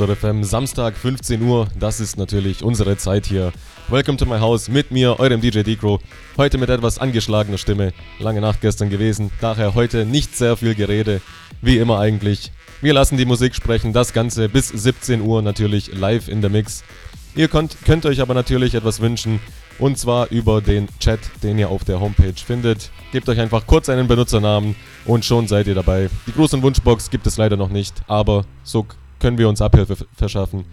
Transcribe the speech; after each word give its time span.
Store 0.00 0.16
FM, 0.16 0.44
Samstag 0.44 0.96
15 0.96 1.42
Uhr. 1.42 1.68
Das 1.78 2.00
ist 2.00 2.16
natürlich 2.16 2.62
unsere 2.64 2.96
Zeit 2.96 3.26
hier. 3.26 3.52
Welcome 3.88 4.16
to 4.16 4.24
my 4.24 4.38
house 4.38 4.70
mit 4.70 4.90
mir, 4.90 5.20
eurem 5.20 5.42
DJ 5.42 5.60
Decro. 5.60 6.00
Heute 6.38 6.56
mit 6.56 6.70
etwas 6.70 6.98
angeschlagener 6.98 7.58
Stimme. 7.58 7.92
Lange 8.18 8.40
Nacht 8.40 8.62
gestern 8.62 8.88
gewesen, 8.88 9.30
daher 9.42 9.74
heute 9.74 10.06
nicht 10.06 10.34
sehr 10.34 10.56
viel 10.56 10.74
Gerede. 10.74 11.20
Wie 11.60 11.76
immer 11.76 11.98
eigentlich. 11.98 12.50
Wir 12.80 12.94
lassen 12.94 13.18
die 13.18 13.26
Musik 13.26 13.54
sprechen, 13.54 13.92
das 13.92 14.14
Ganze 14.14 14.48
bis 14.48 14.68
17 14.68 15.20
Uhr 15.20 15.42
natürlich 15.42 15.92
live 15.94 16.28
in 16.28 16.40
der 16.40 16.48
Mix. 16.48 16.82
Ihr 17.36 17.48
könnt, 17.48 17.76
könnt 17.84 18.06
euch 18.06 18.22
aber 18.22 18.32
natürlich 18.32 18.74
etwas 18.76 19.00
wünschen 19.00 19.38
und 19.78 19.98
zwar 19.98 20.30
über 20.30 20.62
den 20.62 20.88
Chat, 20.98 21.20
den 21.42 21.58
ihr 21.58 21.68
auf 21.68 21.84
der 21.84 22.00
Homepage 22.00 22.32
findet. 22.42 22.90
Gebt 23.12 23.28
euch 23.28 23.38
einfach 23.38 23.66
kurz 23.66 23.90
einen 23.90 24.08
Benutzernamen 24.08 24.76
und 25.04 25.26
schon 25.26 25.46
seid 25.46 25.66
ihr 25.66 25.74
dabei. 25.74 26.08
Die 26.26 26.32
Gruß- 26.32 26.54
und 26.54 26.62
Wunschbox 26.62 27.10
gibt 27.10 27.26
es 27.26 27.36
leider 27.36 27.58
noch 27.58 27.68
nicht, 27.68 27.94
aber 28.06 28.46
so 28.62 28.86
können 29.20 29.38
wir 29.38 29.48
uns 29.48 29.62
Abhilfe 29.62 29.96
verschaffen. 30.16 30.64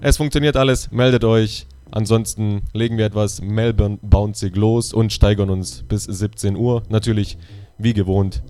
Es 0.00 0.16
funktioniert 0.16 0.56
alles, 0.56 0.90
meldet 0.90 1.22
euch. 1.24 1.66
Ansonsten 1.92 2.62
legen 2.72 2.96
wir 2.98 3.04
etwas 3.06 3.40
Melbourne 3.40 3.98
Bouncing 4.02 4.54
los 4.54 4.92
und 4.92 5.12
steigern 5.12 5.50
uns 5.50 5.82
bis 5.82 6.04
17 6.04 6.56
Uhr. 6.56 6.82
Natürlich 6.88 7.36
wie 7.78 7.92
gewohnt. 7.94 8.42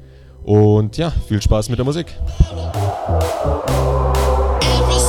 Und 0.42 0.96
ja, 0.96 1.10
viel 1.28 1.42
Spaß 1.42 1.68
mit 1.68 1.78
der 1.78 1.84
Musik. 1.84 2.14
Every 4.62 5.00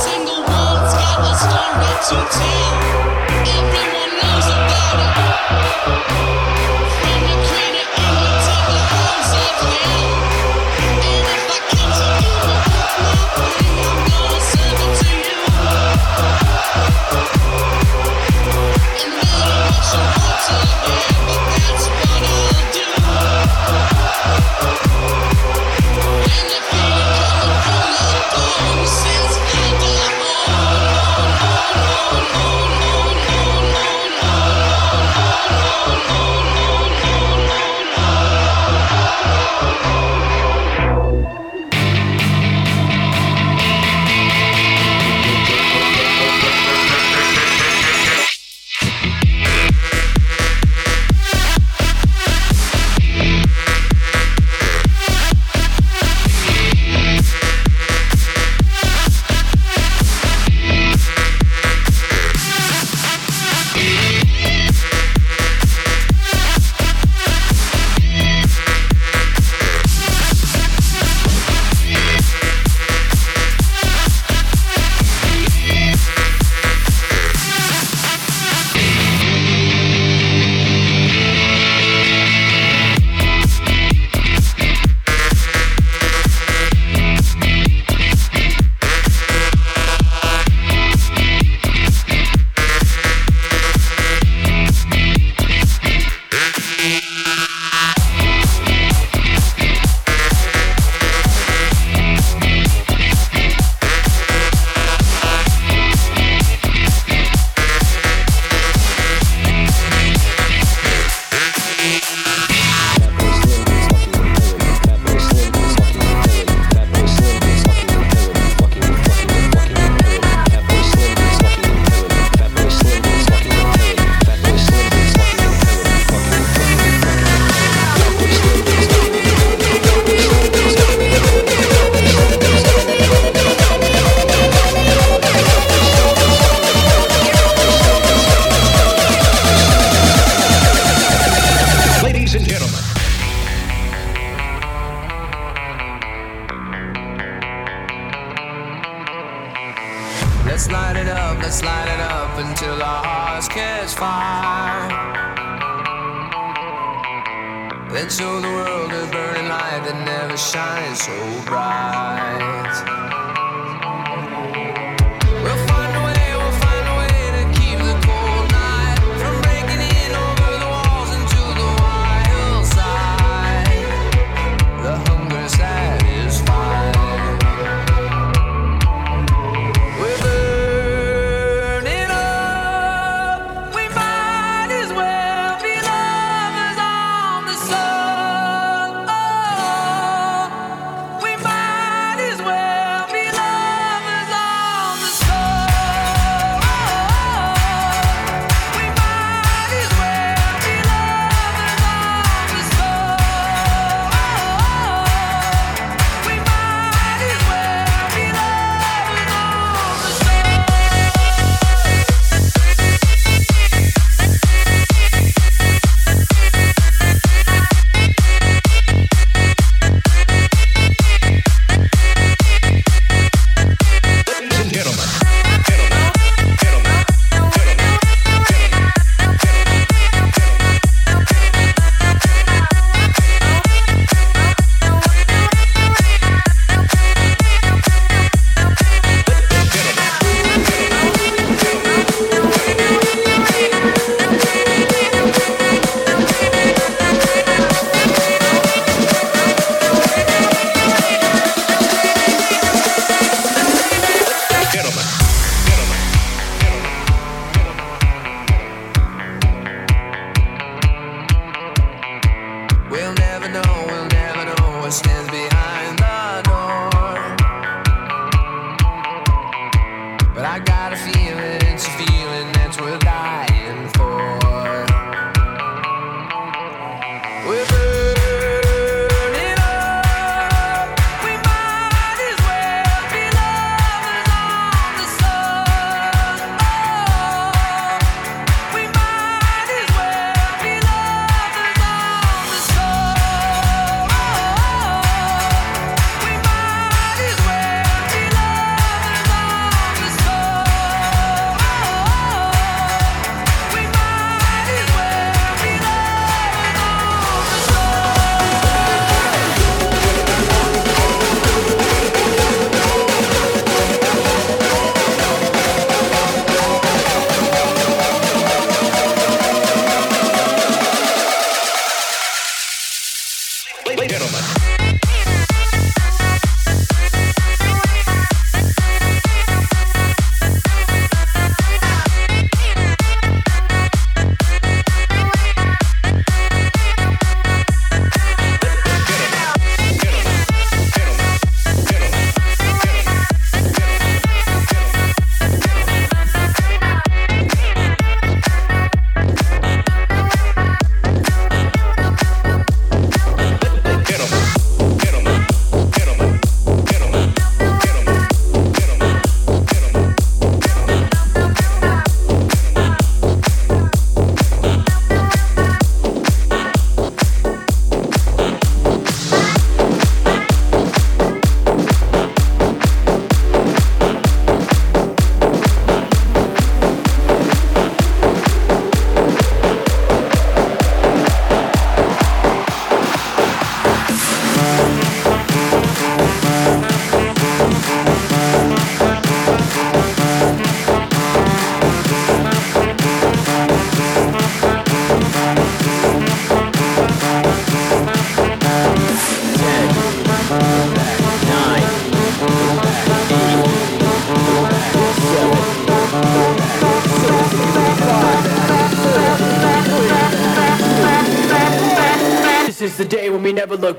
never 413.66 413.76
look 413.76 413.91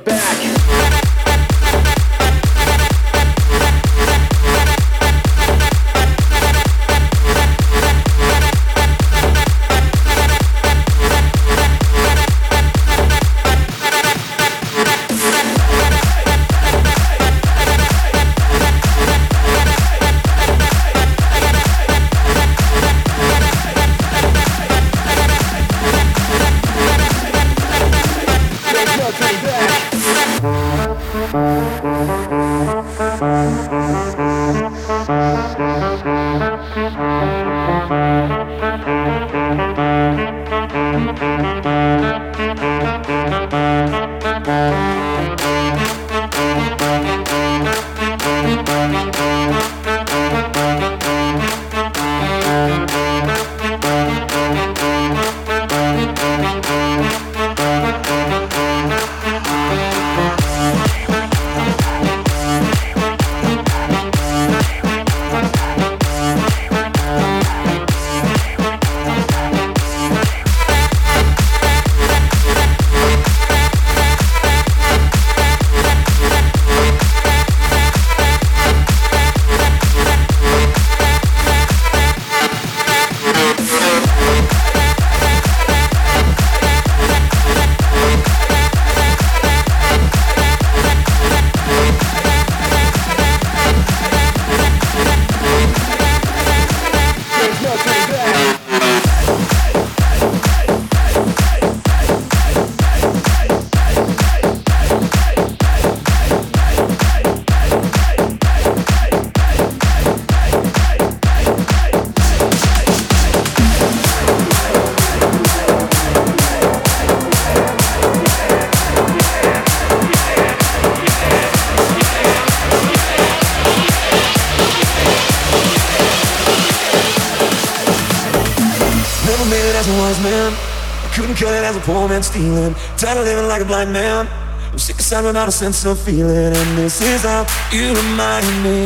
I'm 131.34 131.66
as 131.66 131.74
a 131.76 131.80
poor 131.82 132.06
man 132.08 132.22
stealing. 132.22 132.78
Tired 132.94 133.18
of 133.18 133.26
living 133.26 133.50
like 133.50 133.66
a 133.66 133.66
blind 133.66 133.90
man. 133.92 134.30
I'm 134.70 134.78
sick 134.78 135.02
of 135.02 135.02
sight 135.02 135.26
without 135.26 135.50
a 135.50 135.52
sense 135.52 135.82
of 135.82 135.98
feeling. 135.98 136.54
And 136.54 136.70
this 136.78 137.02
is 137.02 137.26
how 137.26 137.50
you 137.74 137.90
remind 137.90 138.46
me. 138.62 138.86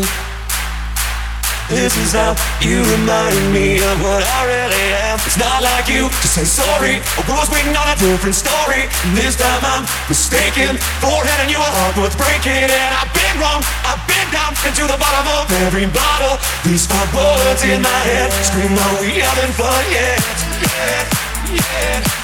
This 1.68 1.92
is 2.00 2.16
how 2.16 2.40
you 2.64 2.80
remind 2.96 3.36
me 3.52 3.84
of 3.84 4.00
what 4.00 4.24
I 4.24 4.40
really 4.48 4.86
am. 5.12 5.20
It's 5.28 5.36
not 5.36 5.60
like 5.60 5.92
you 5.92 6.08
to 6.08 6.28
say 6.32 6.48
sorry. 6.48 7.04
A 7.20 7.22
rose 7.28 7.52
waiting 7.52 7.76
on 7.76 7.84
a 7.92 8.00
different 8.00 8.32
story. 8.40 8.88
And 8.88 9.12
this 9.12 9.36
time 9.36 9.60
I'm 9.68 9.84
mistaken. 10.08 10.80
Forehead 11.04 11.40
and 11.44 11.52
you 11.52 11.60
are 11.60 11.74
heart 11.84 12.00
worth 12.00 12.16
breaking. 12.16 12.64
And 12.64 12.92
I've 12.96 13.12
been 13.12 13.44
wrong. 13.44 13.60
I've 13.84 14.00
been 14.08 14.28
down 14.32 14.56
into 14.64 14.88
the 14.88 14.96
bottom 14.96 15.28
of 15.44 15.52
every 15.68 15.92
bottle. 15.92 16.40
These 16.64 16.88
five 16.88 17.12
bullets 17.12 17.68
in 17.68 17.84
my 17.84 18.00
head. 18.08 18.32
Scream 18.40 18.72
while 18.72 19.04
we 19.04 19.20
haven't 19.20 19.52
fun 19.52 19.84
yet. 19.92 20.24
yeah, 20.64 21.60
yeah. 21.60 22.24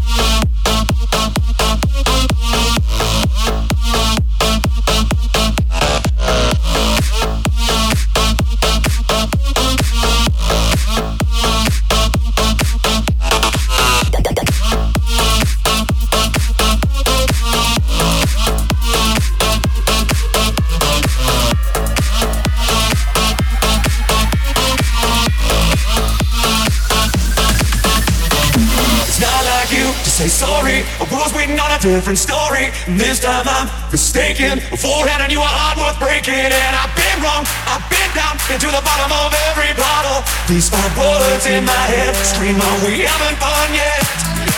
different 31.91 32.15
story. 32.17 32.71
And 32.87 32.95
this 32.97 33.19
time 33.19 33.43
I'm 33.43 33.67
mistaken. 33.91 34.63
Beforehand, 34.71 35.19
I 35.21 35.27
knew 35.27 35.43
a 35.43 35.51
heart 35.59 35.75
worth 35.75 35.99
breaking. 35.99 36.39
And 36.39 36.71
I've 36.79 36.93
been 36.95 37.17
wrong, 37.19 37.43
I've 37.67 37.83
been 37.91 38.07
down, 38.15 38.39
into 38.47 38.71
the 38.71 38.79
bottom 38.79 39.11
of 39.11 39.35
every 39.51 39.75
bottle. 39.75 40.23
These 40.47 40.71
five 40.71 40.87
bullets 40.95 41.43
in 41.51 41.67
my 41.67 41.81
head 41.91 42.15
scream, 42.23 42.55
Are 42.63 42.79
we 42.87 43.03
having 43.03 43.35
fun 43.43 43.67
yet? 43.75 44.01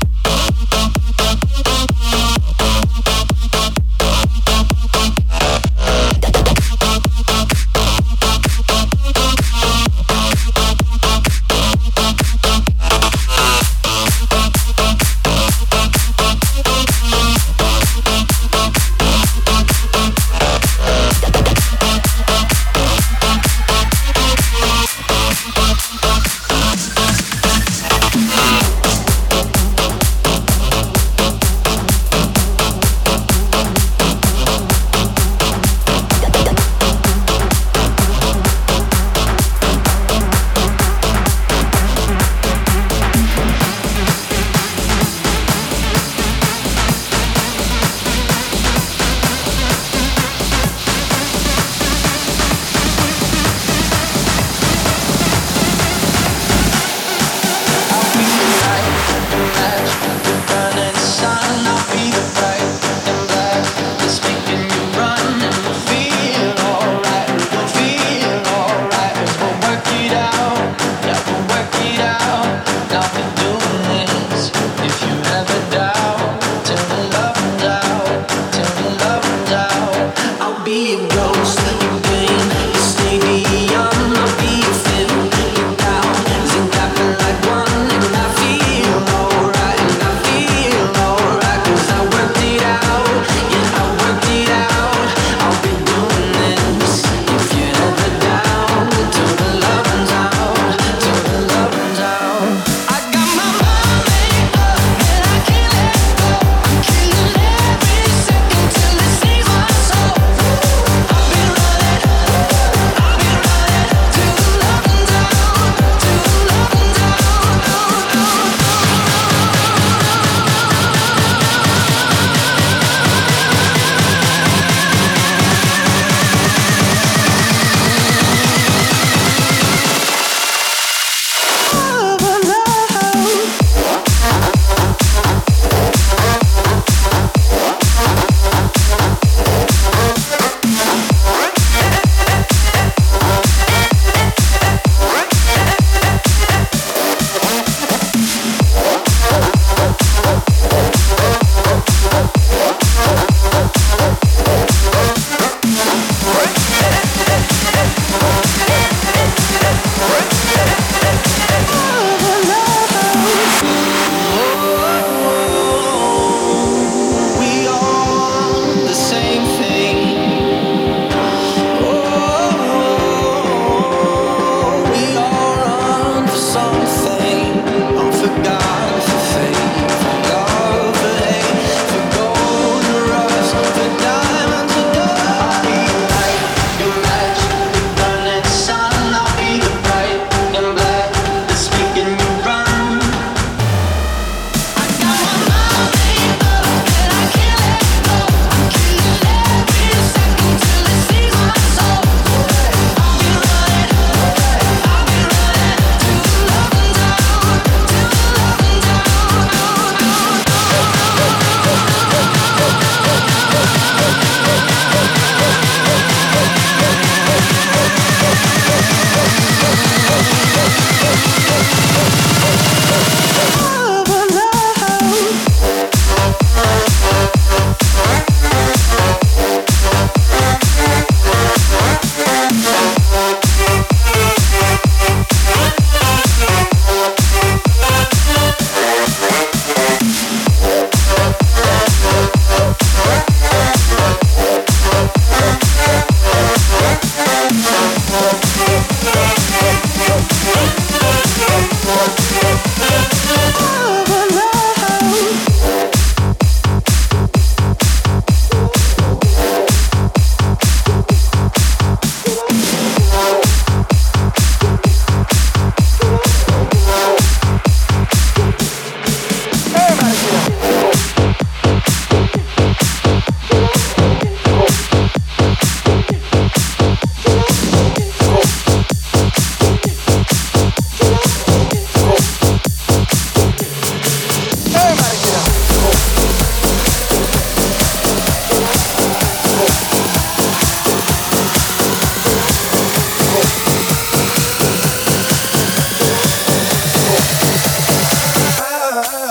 love. 298.95 299.30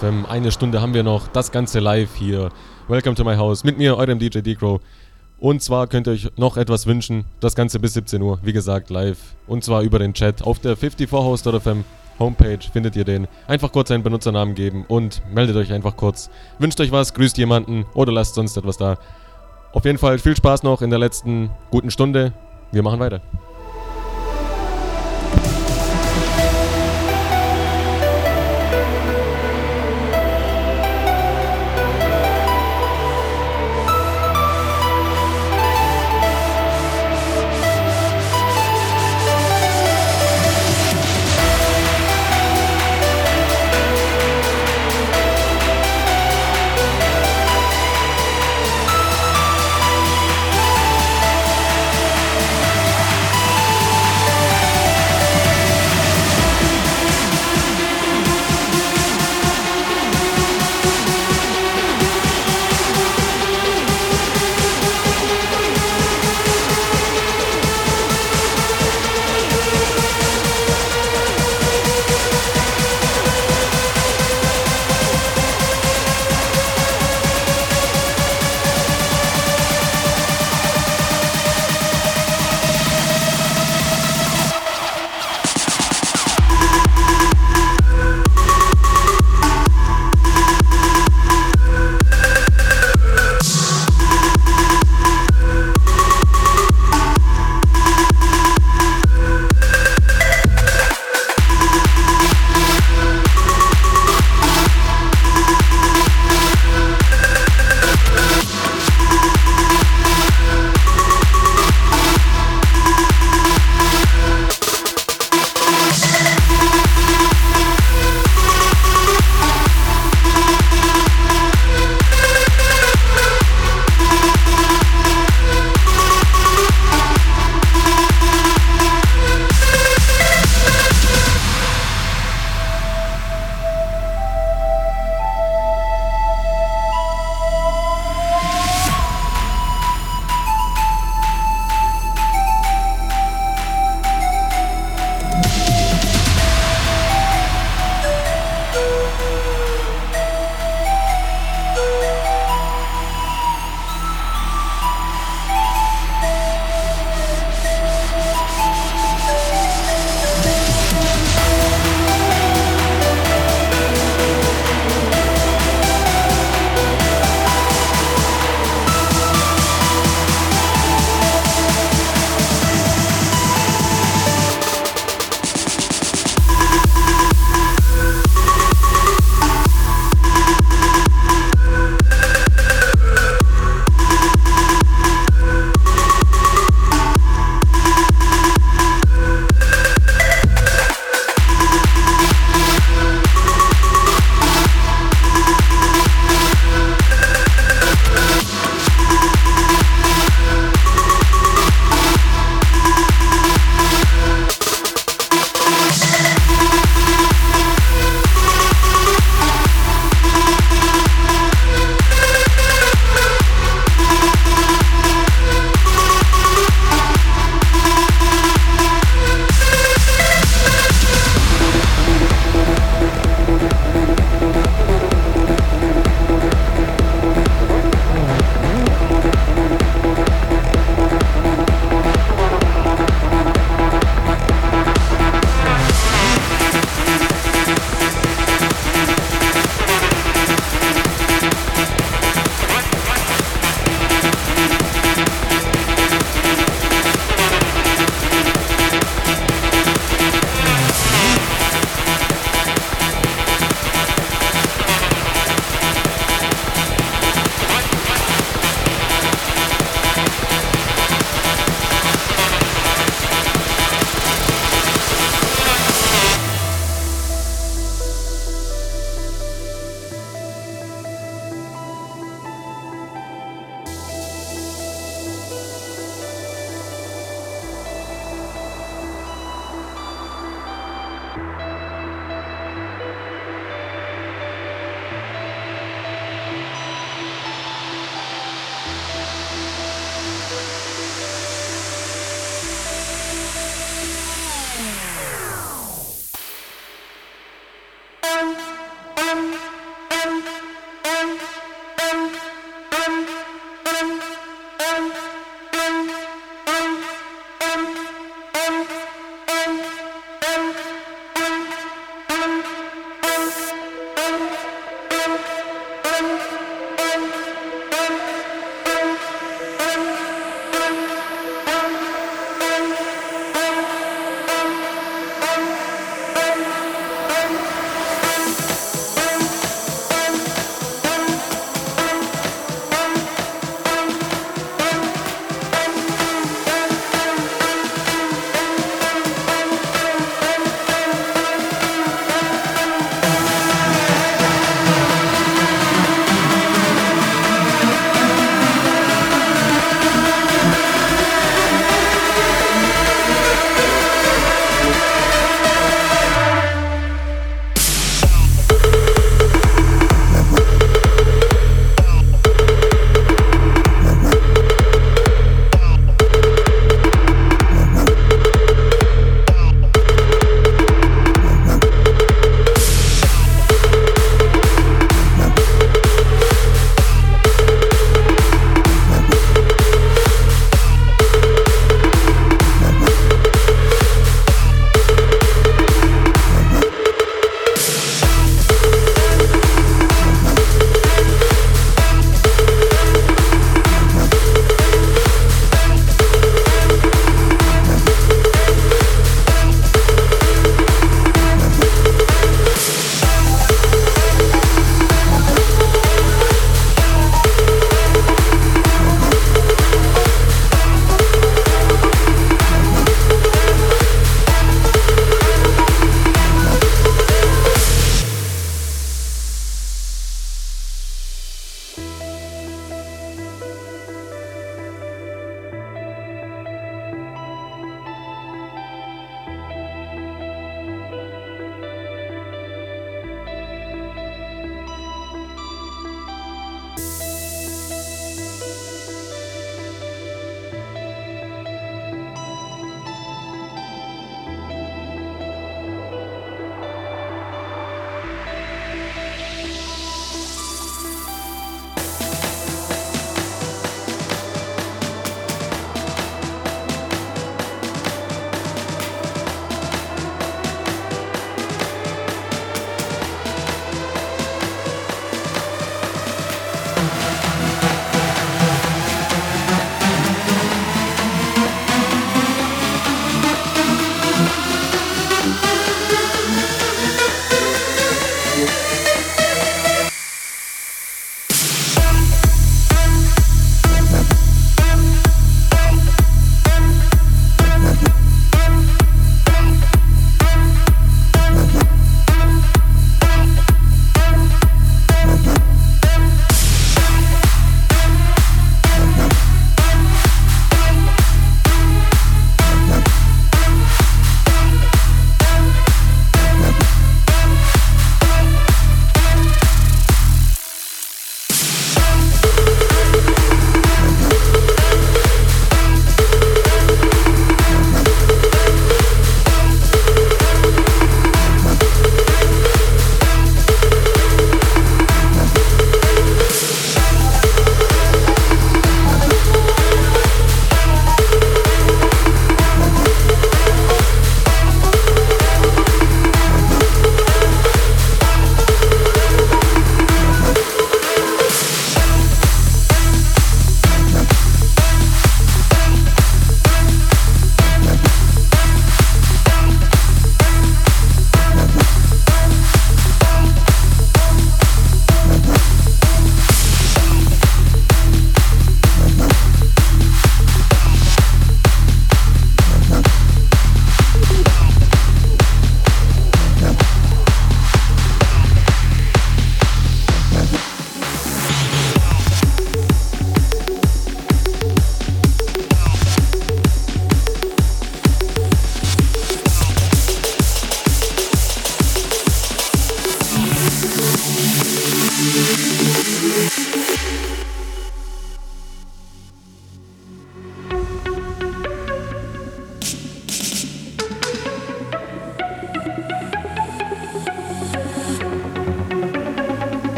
FM. 0.00 0.26
Eine 0.26 0.52
Stunde 0.52 0.80
haben 0.80 0.94
wir 0.94 1.02
noch, 1.02 1.26
das 1.28 1.50
Ganze 1.52 1.80
live 1.80 2.10
hier. 2.14 2.50
Welcome 2.88 3.16
to 3.16 3.24
my 3.24 3.34
house 3.36 3.64
mit 3.64 3.78
mir, 3.78 3.96
eurem 3.96 4.18
DJ 4.18 4.38
Decro. 4.40 4.80
Und 5.40 5.60
zwar 5.62 5.86
könnt 5.88 6.06
ihr 6.08 6.12
euch 6.12 6.30
noch 6.36 6.56
etwas 6.56 6.86
wünschen, 6.86 7.24
das 7.40 7.54
Ganze 7.56 7.78
bis 7.80 7.94
17 7.94 8.20
Uhr, 8.22 8.38
wie 8.42 8.52
gesagt, 8.52 8.90
live. 8.90 9.18
Und 9.48 9.64
zwar 9.64 9.82
über 9.82 9.98
den 9.98 10.14
Chat 10.14 10.42
auf 10.42 10.58
der 10.60 10.76
54 10.76 11.10
hostfm 11.12 11.84
Homepage 12.18 12.58
findet 12.72 12.96
ihr 12.96 13.04
den. 13.04 13.26
Einfach 13.48 13.70
kurz 13.72 13.90
einen 13.92 14.02
Benutzernamen 14.02 14.54
geben 14.56 14.84
und 14.88 15.22
meldet 15.32 15.56
euch 15.56 15.72
einfach 15.72 15.96
kurz. 15.96 16.30
Wünscht 16.58 16.80
euch 16.80 16.90
was, 16.92 17.14
grüßt 17.14 17.36
jemanden 17.38 17.84
oder 17.94 18.10
lasst 18.12 18.34
sonst 18.34 18.56
etwas 18.56 18.76
da. 18.76 18.98
Auf 19.72 19.84
jeden 19.84 19.98
Fall 19.98 20.18
viel 20.18 20.36
Spaß 20.36 20.62
noch 20.64 20.82
in 20.82 20.90
der 20.90 20.98
letzten 20.98 21.50
guten 21.70 21.90
Stunde. 21.92 22.32
Wir 22.72 22.82
machen 22.82 22.98
weiter. 23.00 23.20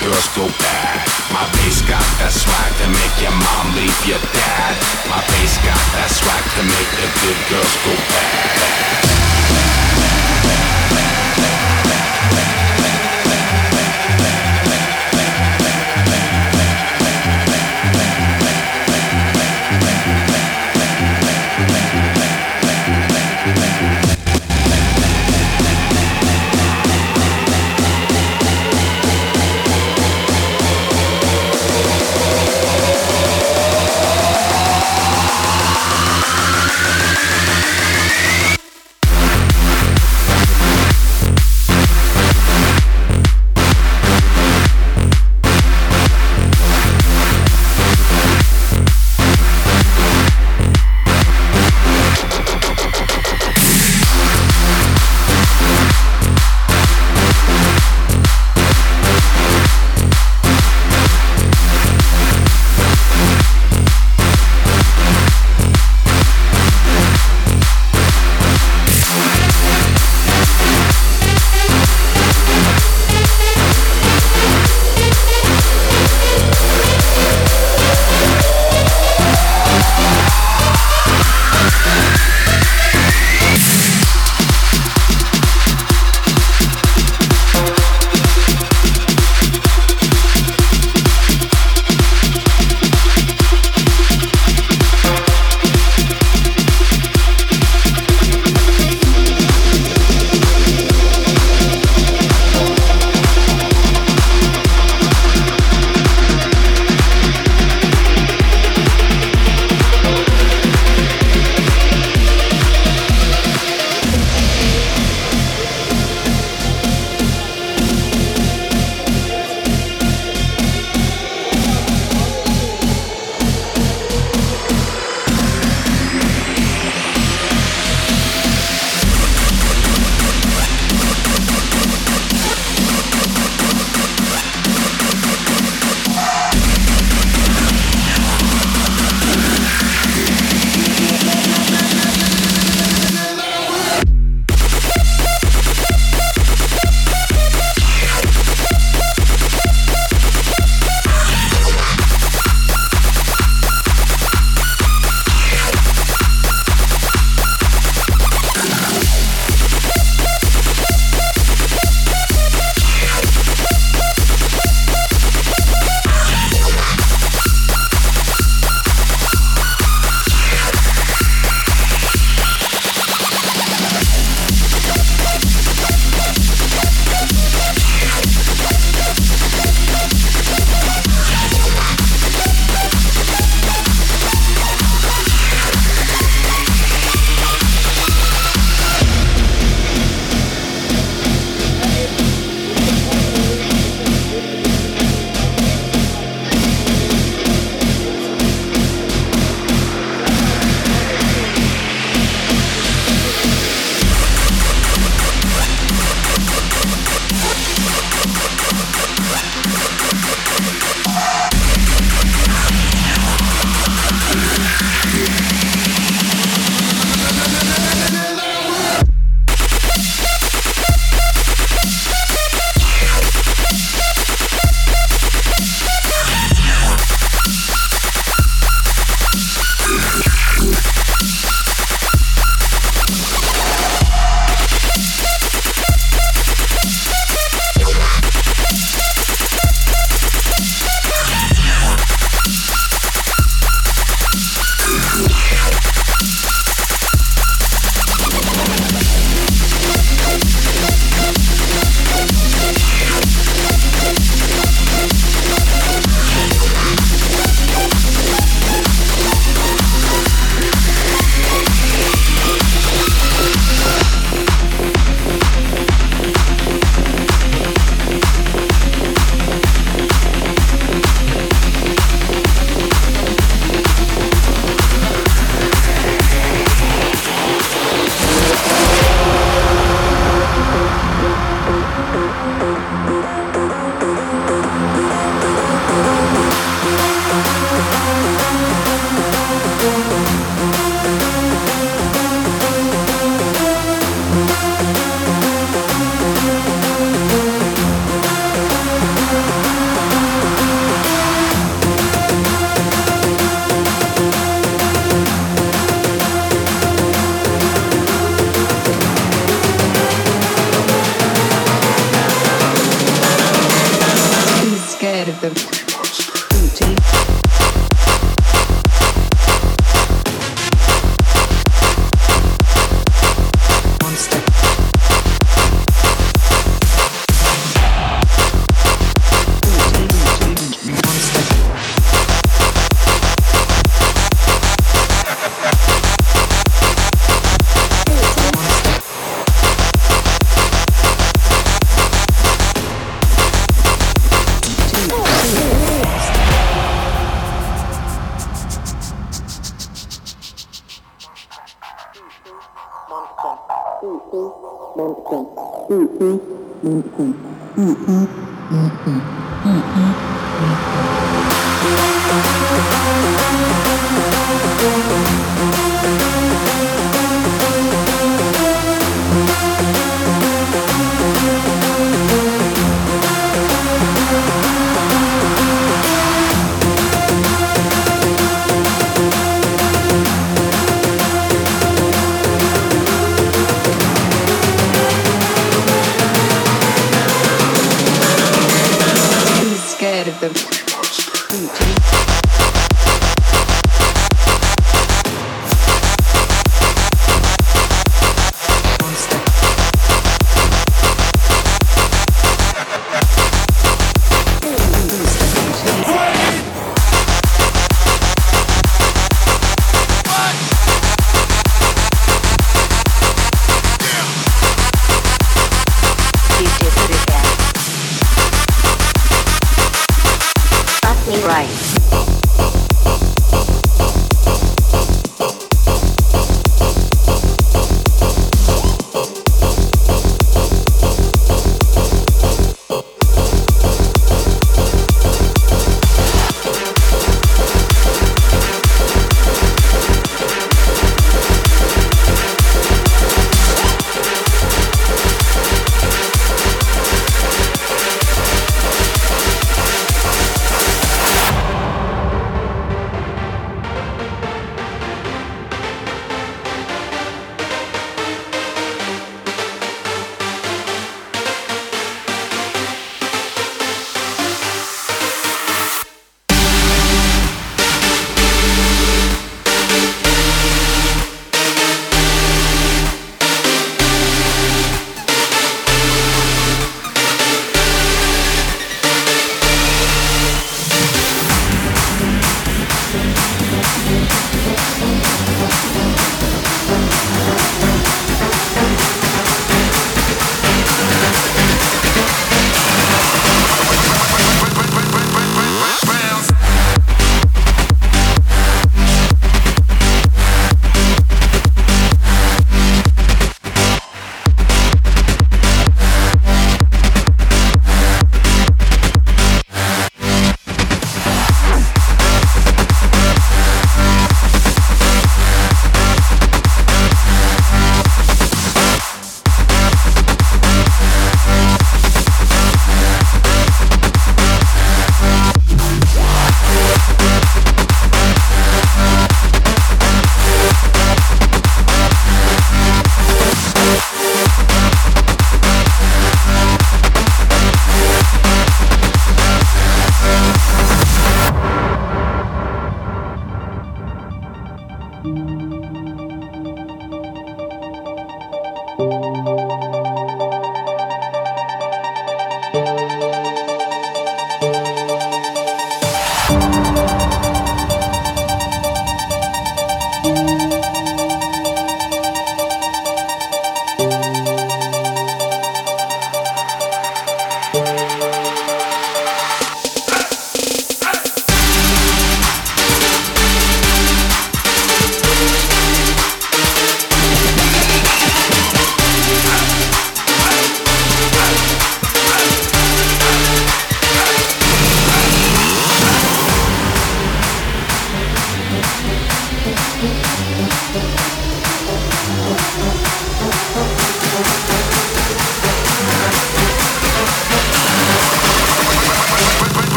girls 0.00 0.28
go 0.38 0.46
bad. 0.62 0.94
My 1.36 1.42
bass 1.58 1.82
got 1.84 2.04
that 2.22 2.30
swag 2.32 2.70
to 2.80 2.86
make 2.88 3.14
your 3.20 3.34
mom 3.36 3.64
leave 3.76 4.00
your 4.08 4.20
dad. 4.32 4.74
My 5.10 5.20
bass 5.28 5.52
got 5.66 5.84
that 5.98 6.08
swag 6.08 6.44
to 6.56 6.62
make 6.72 6.90
the 7.02 7.08
good 7.20 7.40
girls 7.50 7.74
go 7.84 7.94
bad. 8.14 9.11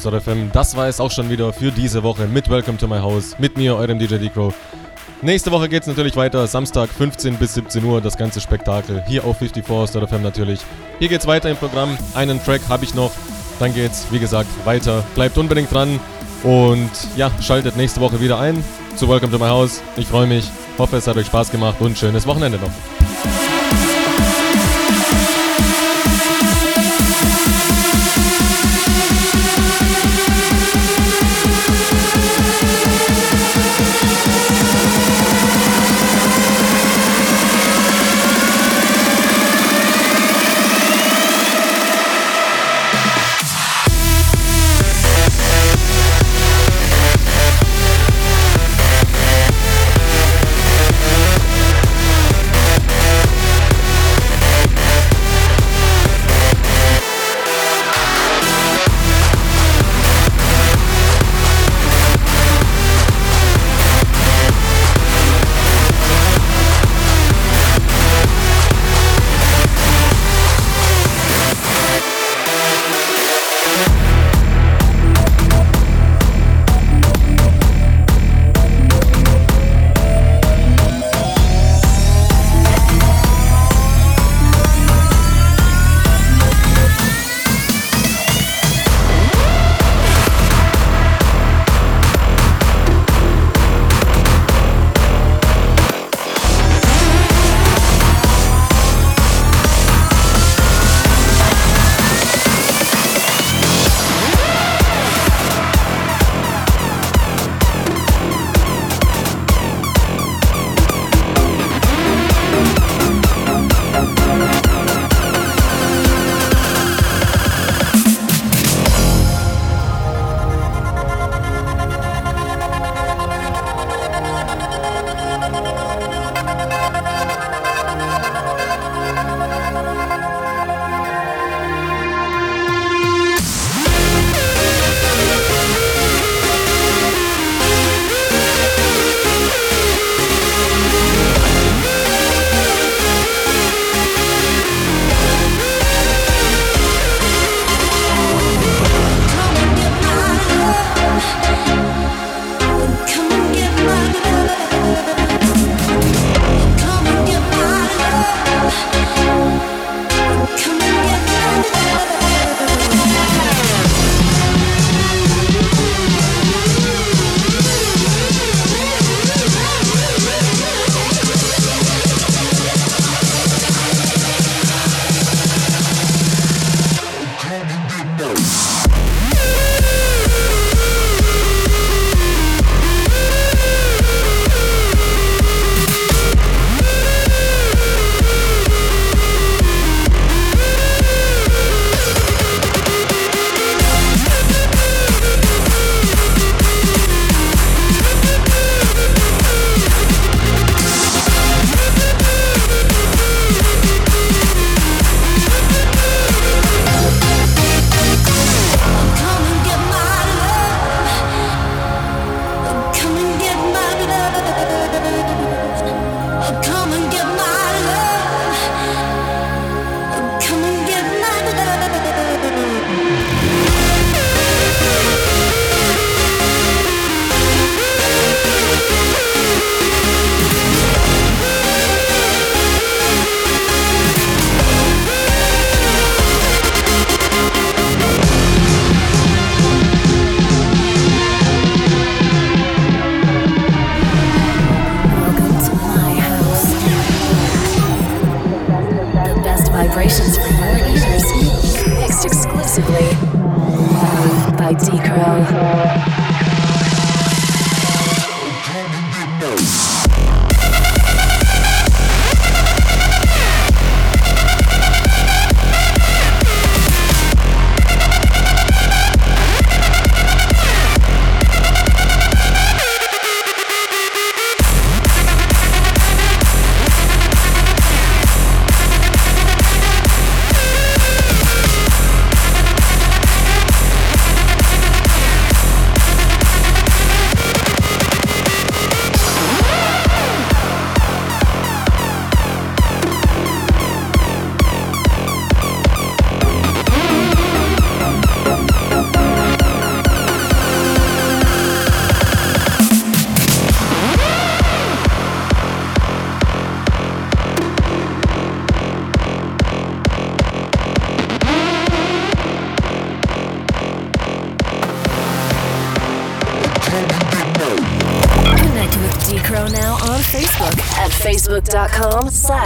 Superstar 0.00 0.34
Das 0.52 0.76
war 0.76 0.88
es 0.88 0.98
auch 1.00 1.10
schon 1.10 1.28
wieder 1.30 1.52
für 1.52 1.70
diese 1.70 2.02
Woche 2.02 2.26
mit 2.26 2.48
Welcome 2.48 2.78
to 2.78 2.88
My 2.88 2.98
House, 2.98 3.36
mit 3.38 3.56
mir, 3.58 3.76
eurem 3.76 3.98
DJ 3.98 4.16
D-Crow. 4.16 4.54
Nächste 5.22 5.50
Woche 5.50 5.68
geht 5.68 5.82
es 5.82 5.88
natürlich 5.88 6.16
weiter, 6.16 6.46
Samstag 6.46 6.88
15 6.88 7.36
bis 7.36 7.54
17 7.54 7.84
Uhr, 7.84 8.00
das 8.00 8.16
ganze 8.16 8.40
Spektakel 8.40 9.04
hier 9.06 9.24
auf 9.24 9.40
54.fm 9.42 10.22
natürlich. 10.22 10.60
Hier 10.98 11.08
geht 11.08 11.20
es 11.20 11.26
weiter 11.26 11.50
im 11.50 11.56
Programm, 11.56 11.98
einen 12.14 12.42
Track 12.42 12.62
habe 12.70 12.84
ich 12.84 12.94
noch, 12.94 13.10
dann 13.58 13.74
geht 13.74 13.90
es, 13.92 14.06
wie 14.10 14.18
gesagt, 14.18 14.48
weiter. 14.64 15.04
Bleibt 15.14 15.36
unbedingt 15.36 15.72
dran 15.72 16.00
und 16.44 16.90
ja, 17.16 17.30
schaltet 17.42 17.76
nächste 17.76 18.00
Woche 18.00 18.20
wieder 18.20 18.38
ein 18.38 18.64
zu 18.96 19.08
Welcome 19.08 19.32
to 19.32 19.38
My 19.38 19.48
House. 19.50 19.82
Ich 19.96 20.06
freue 20.06 20.26
mich, 20.26 20.48
hoffe 20.78 20.96
es 20.96 21.06
hat 21.06 21.16
euch 21.16 21.26
Spaß 21.26 21.50
gemacht 21.50 21.76
und 21.80 21.98
schönes 21.98 22.26
Wochenende 22.26 22.58
noch. 22.58 22.70